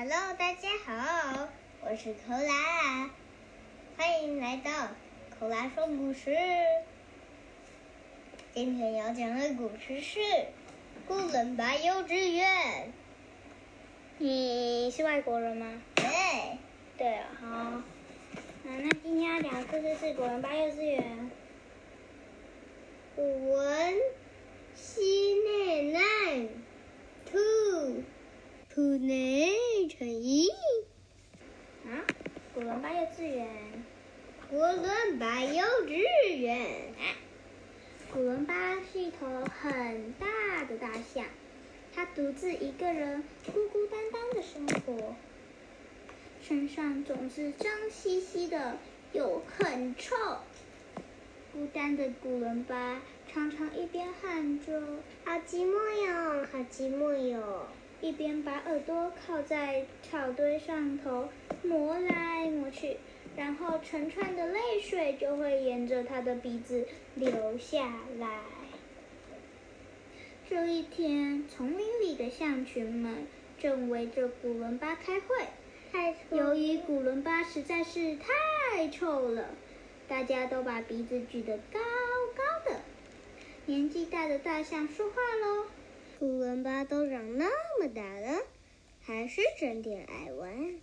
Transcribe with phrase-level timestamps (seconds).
[0.00, 1.48] Hello，大家好，
[1.80, 3.10] 我是寇拉，
[3.96, 4.70] 欢迎来到
[5.36, 6.36] 寇拉说故事。
[8.54, 10.20] 今天要讲的故事是
[11.08, 12.46] 《古伦巴幼稚园》。
[14.18, 15.82] 你是外国人吗？
[15.96, 16.04] 对，
[16.96, 17.48] 对啊，好。
[17.48, 17.84] 啊，
[18.64, 21.28] 那今天要讲的故事是古伦巴幼稚园。
[23.16, 23.94] 古文
[24.76, 26.48] 西内南
[27.26, 28.04] 兔
[28.72, 30.48] 兔内成一
[31.84, 32.06] 啊，
[32.54, 33.48] 古伦巴幼稚园。
[34.48, 36.92] 古伦巴幼稚园。
[38.18, 39.28] 古伦巴是一头
[39.62, 41.24] 很大的大象，
[41.94, 45.14] 它独自一个人孤孤单单的生活，
[46.42, 48.76] 身上总是脏兮兮的，
[49.12, 50.16] 又很臭。
[51.52, 53.00] 孤单的古伦巴
[53.32, 54.82] 常常一边喊着
[55.24, 57.68] “好寂寞哟，好寂寞哟”，
[58.02, 61.28] 一边把耳朵靠在草堆上头
[61.62, 62.96] 磨来磨去，
[63.38, 68.40] 然后成串的泪水就会沿着他的鼻子流下来。
[70.50, 75.36] 这一天，丛林里的象群们正围着古伦巴开会，
[76.36, 79.50] 由于古伦巴实在是太臭了。
[80.08, 81.78] 大家都把鼻子举得高
[82.34, 82.80] 高的。
[83.66, 85.66] 年纪大的大象说话喽
[86.18, 87.46] ：“古伦巴都长那
[87.78, 88.40] 么大了，
[89.00, 90.80] 还是整天爱玩。”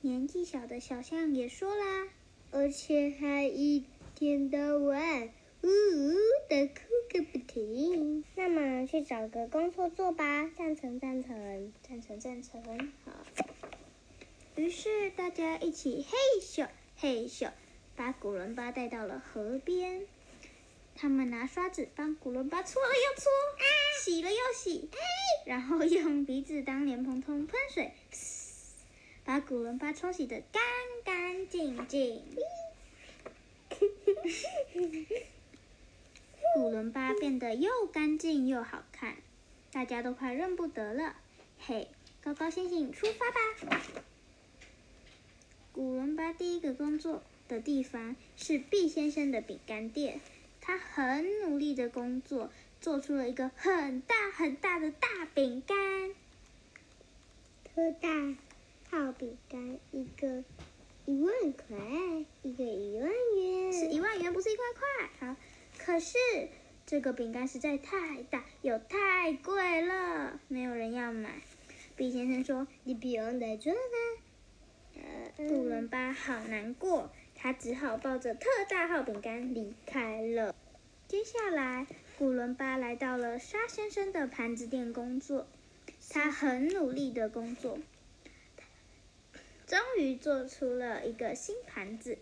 [0.00, 2.08] 年纪小的小象也说啦
[2.52, 5.30] ：“而且还一天到晚
[5.62, 6.14] 呜呜
[6.48, 6.74] 的哭
[7.12, 12.62] 个不停。”那么去找个工作做吧，赞成赞成赞成赞成。
[13.04, 13.12] 好。
[14.54, 17.50] 于是大家一起嘿咻嘿咻。
[17.96, 20.06] 把古伦巴带到了河边，
[20.94, 23.30] 他们拿刷子帮古伦巴搓了又搓，
[24.04, 24.90] 洗了又洗，
[25.46, 27.92] 然后用鼻子当莲蓬头喷水，
[29.26, 30.62] 把古伦巴冲洗的干
[31.04, 32.22] 干净净。
[36.54, 39.16] 古伦巴变得又干净又好看，
[39.72, 41.16] 大家都快认不得了。
[41.58, 41.88] 嘿，
[42.22, 43.82] 高高兴兴出发吧！
[45.72, 47.22] 古伦巴第一个工作。
[47.48, 50.20] 的地方是毕先生的饼干店，
[50.60, 52.50] 他很努力的工作，
[52.80, 56.10] 做出了一个很大很大的大饼干。
[57.64, 58.34] 特大
[58.96, 60.42] 套饼干一个
[61.04, 61.76] 一万块，
[62.40, 65.28] 一个一万元，是一万元，不是一块块。
[65.28, 65.36] 好，
[65.76, 66.16] 可是
[66.86, 71.42] 这个饼干实在太大又太贵了，没有人要买。
[71.94, 73.78] 毕先生说：“你不用再做了。”
[75.36, 77.10] 杜伦巴好难过。
[77.34, 80.54] 他只好抱着特大号饼干离开了。
[81.06, 81.86] 接下来，
[82.18, 85.46] 古伦巴来到了沙先生的盘子店工作。
[86.08, 87.78] 他很努力的工作，
[89.66, 92.18] 终于做出了一个新盘子。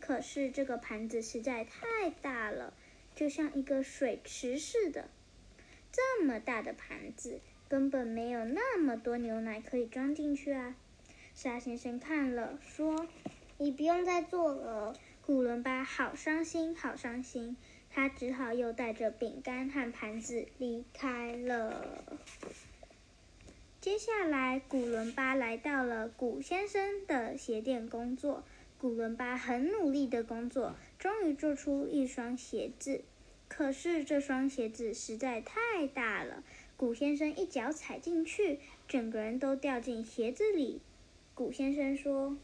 [0.00, 2.72] 可是这个盘子实在太大了，
[3.14, 5.08] 就像一个水池似的。
[5.90, 10.76] 这么大的盘子，根本没有那么多牛奶可以装进去啊！
[11.34, 13.06] 沙先生看了，说。
[13.58, 17.56] 你不用再做了，古伦巴好伤心，好伤心。
[17.88, 22.04] 他只好又带着饼干和盘子离开了。
[23.86, 28.42] 接下来，古伦巴来到了古先生的鞋店工作。
[28.78, 33.04] 古伦巴很努力的工作，终于做出一双鞋子。
[33.46, 36.42] 可是这双鞋子实在太大了，
[36.76, 38.58] 古先生一脚踩进去，
[38.88, 40.80] 整个人都掉进鞋子里。
[41.32, 42.36] 古先生说。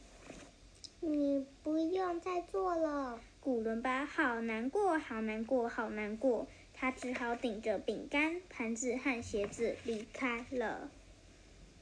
[1.01, 6.47] 你不用再做了，古伦巴好难过，好难过，好难过。
[6.73, 10.89] 他只好顶着饼干、盘子和鞋子离开了。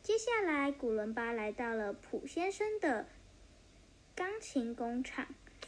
[0.03, 3.07] 接下来，古伦巴来到了普先生的
[4.15, 5.27] 钢琴工厂。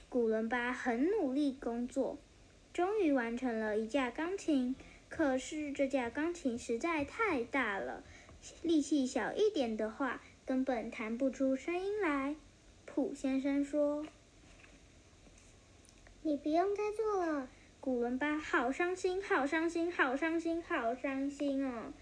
[0.09, 2.17] 古伦巴很努力工作，
[2.73, 4.75] 终于完成了一架钢琴。
[5.11, 8.03] 可是这架钢琴实在太大了，
[8.63, 12.35] 力气小一点的话，根本弹不出声音来。
[12.87, 14.07] 普先生说
[16.23, 17.49] ：“你不用再做了。”
[17.81, 21.93] 古伦巴好伤心，好伤心，好伤心，好伤心哦！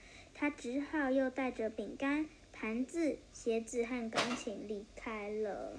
[0.41, 5.79] 他只好又带着饼干、盘子、鞋子和钢琴离开了。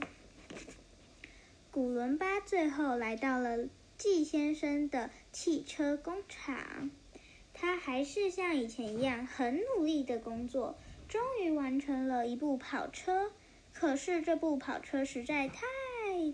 [1.72, 3.68] 古伦巴最后来到了
[3.98, 6.92] 季先生的汽车工厂，
[7.56, 10.78] 他还是像以前一样很努力的工作，
[11.10, 13.32] 终于完成了一部跑车。
[13.74, 15.66] 可是这部跑车实在太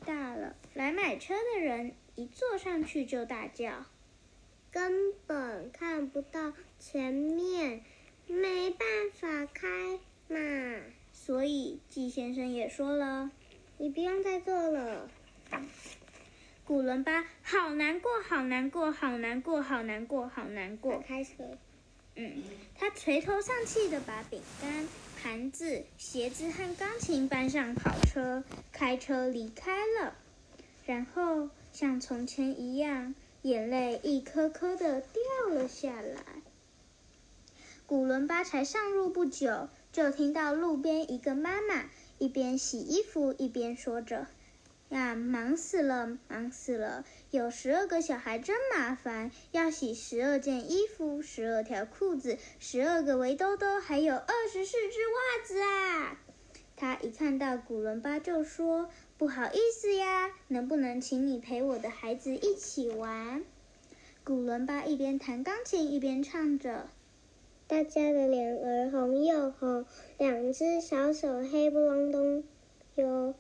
[0.05, 3.85] 大了，来买车的人一坐上去就大叫，
[4.69, 7.85] 根本看不到前面，
[8.27, 10.81] 没办法开嘛。
[11.11, 13.31] 所以季先生也说了
[13.77, 15.09] ：“你不用再做了。”
[16.65, 21.01] 古伦巴好难过，好难过，好难过，好难过，好难过。
[21.07, 21.57] 开车。
[22.15, 22.43] 嗯，
[22.75, 24.87] 他垂头丧气的把饼干、
[25.21, 30.15] 盘子、鞋子和钢琴搬上跑车，开车离开了。
[30.85, 36.23] 然后像从前一样，眼泪一颗颗的掉了下来。
[37.87, 41.85] 古伦巴才上路不久，就听到路边一个妈妈
[42.17, 44.27] 一边洗衣服一边说着。
[44.89, 47.05] 呀，忙死了，忙死了！
[47.31, 56.19] 有十二个小孩真麻烦，要洗十二件衣服、十二条裤子、十二个围兜兜，还有二十四只袜子啊！
[56.75, 63.45] 他一看到古伦巴就说：“不好意思呀，能不能请你陪我的孩子一起玩？”
[64.25, 66.89] 古伦巴一边弹钢琴一边唱着
[67.69, 69.85] ：“大家的脸儿红又红，
[70.17, 72.45] 两只小手黑不隆咚
[72.95, 73.35] 哟。”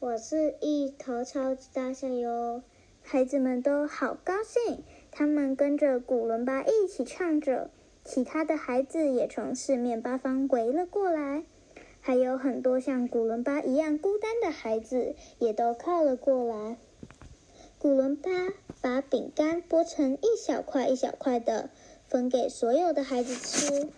[0.00, 2.62] 我是一头超级大象哟！
[3.00, 4.82] 孩子们都好高兴，
[5.12, 7.70] 他们跟着古伦巴一起唱着。
[8.04, 11.44] 其他的孩子也从四面八方围了过来，
[12.00, 16.76] 还有很多像古伦巴一样孤单的孩子也都靠了过来。
[17.78, 18.30] 古伦巴
[18.80, 21.70] 把饼干剥成一小块一小块的，
[22.12, 23.88] 分给所有的孩子吃。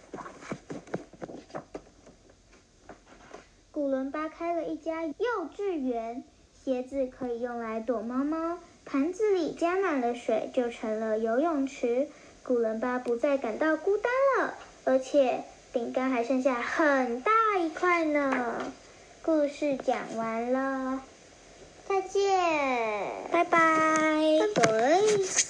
[3.72, 5.14] 古伦巴开了一家幼
[5.56, 6.22] 稚园，
[6.64, 12.06] 鞋子可以用来躲猫猫，盘子里加满了水就成了游泳池。
[12.44, 18.72] 古伦巴不再感到孤单了，而且饼干还剩下很大一块呢。
[19.24, 21.02] 故事讲完了，
[21.88, 22.30] 再见，
[23.32, 23.58] 拜拜，
[24.54, 25.43] 拜拜。